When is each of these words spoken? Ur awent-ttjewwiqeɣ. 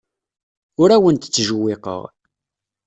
Ur 0.81 0.89
awent-ttjewwiqeɣ. 0.95 2.01